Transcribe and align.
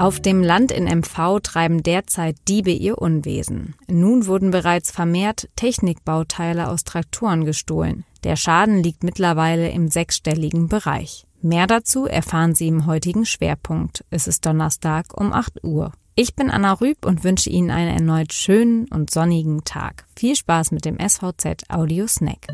Auf 0.00 0.18
dem 0.18 0.42
Land 0.42 0.72
in 0.72 0.84
MV 0.84 1.40
treiben 1.42 1.82
derzeit 1.82 2.36
Diebe 2.48 2.70
ihr 2.70 2.96
Unwesen. 2.96 3.74
Nun 3.86 4.26
wurden 4.26 4.50
bereits 4.50 4.90
vermehrt 4.90 5.50
Technikbauteile 5.56 6.70
aus 6.70 6.84
Traktoren 6.84 7.44
gestohlen. 7.44 8.06
Der 8.24 8.36
Schaden 8.36 8.82
liegt 8.82 9.04
mittlerweile 9.04 9.70
im 9.70 9.88
sechsstelligen 9.88 10.68
Bereich. 10.68 11.26
Mehr 11.42 11.66
dazu 11.66 12.06
erfahren 12.06 12.54
Sie 12.54 12.66
im 12.66 12.86
heutigen 12.86 13.26
Schwerpunkt. 13.26 14.02
Es 14.08 14.26
ist 14.26 14.46
Donnerstag 14.46 15.08
um 15.12 15.34
8 15.34 15.64
Uhr. 15.64 15.92
Ich 16.14 16.34
bin 16.34 16.48
Anna 16.48 16.72
Rüb 16.72 17.04
und 17.04 17.22
wünsche 17.22 17.50
Ihnen 17.50 17.70
einen 17.70 17.94
erneut 17.94 18.32
schönen 18.32 18.86
und 18.88 19.10
sonnigen 19.10 19.64
Tag. 19.64 20.06
Viel 20.16 20.34
Spaß 20.34 20.70
mit 20.70 20.86
dem 20.86 20.96
SVZ 20.98 21.64
Audio 21.68 22.06
Snack. 22.06 22.46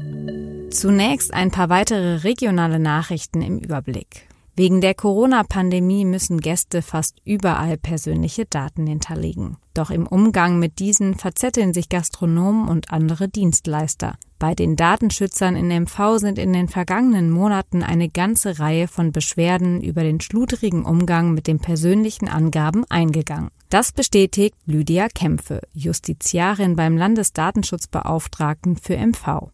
Zunächst 0.70 1.32
ein 1.32 1.52
paar 1.52 1.68
weitere 1.68 2.16
regionale 2.24 2.80
Nachrichten 2.80 3.40
im 3.40 3.58
Überblick. 3.60 4.26
Wegen 4.58 4.80
der 4.80 4.94
Corona-Pandemie 4.94 6.06
müssen 6.06 6.40
Gäste 6.40 6.80
fast 6.80 7.20
überall 7.26 7.76
persönliche 7.76 8.46
Daten 8.46 8.86
hinterlegen. 8.86 9.58
Doch 9.74 9.90
im 9.90 10.06
Umgang 10.06 10.58
mit 10.58 10.78
diesen 10.78 11.14
verzetteln 11.14 11.74
sich 11.74 11.90
Gastronomen 11.90 12.66
und 12.66 12.90
andere 12.90 13.28
Dienstleister. 13.28 14.16
Bei 14.38 14.54
den 14.54 14.74
Datenschützern 14.74 15.56
in 15.56 15.68
MV 15.68 16.16
sind 16.16 16.38
in 16.38 16.54
den 16.54 16.68
vergangenen 16.68 17.30
Monaten 17.30 17.82
eine 17.82 18.08
ganze 18.08 18.58
Reihe 18.58 18.88
von 18.88 19.12
Beschwerden 19.12 19.82
über 19.82 20.02
den 20.02 20.22
schludrigen 20.22 20.86
Umgang 20.86 21.34
mit 21.34 21.48
den 21.48 21.58
persönlichen 21.58 22.26
Angaben 22.26 22.86
eingegangen. 22.88 23.50
Das 23.68 23.92
bestätigt 23.92 24.54
Lydia 24.64 25.08
Kämpfe, 25.08 25.60
Justiziarin 25.74 26.76
beim 26.76 26.96
Landesdatenschutzbeauftragten 26.96 28.78
für 28.78 28.96
MV. 28.96 29.50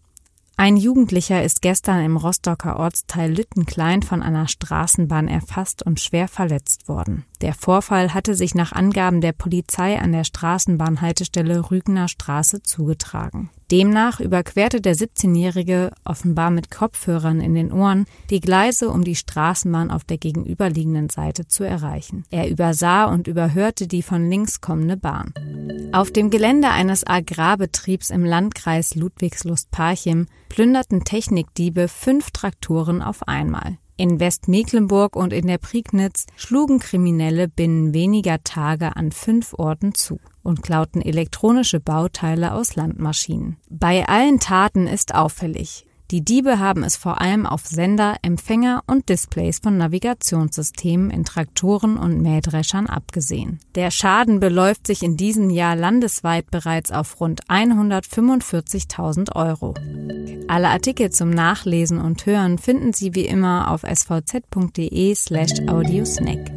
Ein 0.63 0.77
Jugendlicher 0.77 1.43
ist 1.43 1.61
gestern 1.61 2.05
im 2.05 2.17
Rostocker 2.17 2.77
Ortsteil 2.79 3.35
Lüttenklein 3.35 4.03
von 4.03 4.23
einer 4.23 4.47
Straßenbahn 4.47 5.27
erfasst 5.27 5.85
und 5.85 5.99
schwer 5.99 6.29
verletzt 6.29 6.87
worden. 6.87 7.25
Der 7.43 7.55
Vorfall 7.55 8.15
hatte 8.15 8.37
sich 8.37 8.55
nach 8.55 8.71
Angaben 8.71 9.21
der 9.21 9.33
Polizei 9.33 9.99
an 9.99 10.13
der 10.13 10.23
Straßenbahnhaltestelle 10.23 11.73
Rügener 11.73 12.07
Straße 12.07 12.63
zugetragen. 12.63 13.51
Demnach 13.73 14.21
überquerte 14.21 14.81
der 14.81 14.95
17-Jährige 14.95 15.91
offenbar 16.05 16.51
mit 16.51 16.71
Kopfhörern 16.71 17.41
in 17.41 17.55
den 17.55 17.73
Ohren 17.73 18.07
die 18.31 18.41
Gleise, 18.41 18.91
um 18.91 19.03
die 19.03 19.17
Straßenbahn 19.17 19.91
auf 19.91 20.05
der 20.05 20.19
gegenüberliegenden 20.19 21.09
Seite 21.09 21.49
zu 21.49 21.65
erreichen. 21.65 22.25
Er 22.31 22.49
übersah 22.49 23.07
und 23.07 23.27
überhörte 23.27 23.89
die 23.89 24.03
von 24.03 24.31
links 24.31 24.61
kommende 24.61 24.97
Bahn. 24.97 25.35
Auf 25.91 26.13
dem 26.13 26.31
Gelände 26.31 26.69
eines 26.69 27.05
Agrarbetriebs 27.05 28.11
im 28.11 28.25
Landkreis 28.25 28.95
Ludwigslust-Parchim 28.95 30.27
plünderten 30.49 31.03
Technikdiebe 31.03 31.89
fünf 31.89 32.31
Traktoren 32.31 33.03
auf 33.03 33.27
einmal. 33.27 33.79
In 33.97 34.21
Westmecklenburg 34.21 35.17
und 35.17 35.33
in 35.33 35.47
der 35.47 35.59
Prignitz 35.59 36.27
schlugen 36.37 36.79
Kriminelle 36.79 37.49
binnen 37.49 37.95
weniger 37.95 38.43
Tage 38.43 38.97
an 38.97 39.13
fünf 39.13 39.55
Orten 39.55 39.95
zu 39.95 40.19
und 40.43 40.63
klauten 40.63 41.03
elektronische 41.03 41.81
Bauteile 41.81 42.55
aus 42.55 42.75
Landmaschinen. 42.75 43.57
Bei 43.69 44.09
allen 44.09 44.41
Taten 44.41 44.87
ist 44.87 45.15
auffällig, 45.15 45.87
die 46.13 46.23
Diebe 46.23 46.59
haben 46.59 46.85
es 46.85 46.97
vor 46.97 47.23
allem 47.23 47.47
auf 47.47 47.65
Sender, 47.65 48.17
Empfänger 48.21 48.83
und 48.87 49.09
Displays 49.09 49.61
von 49.61 49.79
Navigationssystemen 49.79 51.09
in 51.09 51.25
Traktoren 51.25 51.97
und 51.97 52.21
Mähdreschern 52.21 52.87
abgesehen. 52.87 53.61
Der 53.77 53.91
Schaden 53.91 54.39
beläuft 54.39 54.87
sich 54.87 55.03
in 55.03 55.17
diesem 55.17 55.49
Jahr 55.49 55.75
landesweit 55.75 56.51
bereits 56.51 56.93
auf 56.93 57.19
rund 57.19 57.45
145.000 57.49 59.35
Euro. 59.35 59.73
Alle 60.53 60.69
Artikel 60.69 61.09
zum 61.09 61.31
Nachlesen 61.31 61.99
und 61.99 62.27
Hören 62.27 62.59
finden 62.59 62.93
Sie 62.93 63.15
wie 63.15 63.25
immer 63.25 63.71
auf 63.71 63.85
svz.de 63.85 65.15
slash 65.15 65.67
audiosnack. 65.67 66.52